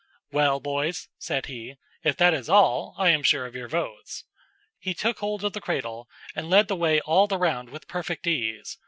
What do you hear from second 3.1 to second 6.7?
sure of your votes.' He took hold of the cradle, and led